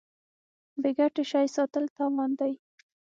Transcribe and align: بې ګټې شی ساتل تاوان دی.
بې 0.81 0.91
ګټې 0.97 1.23
شی 1.31 1.45
ساتل 1.55 1.85
تاوان 1.97 2.31
دی. 2.39 2.53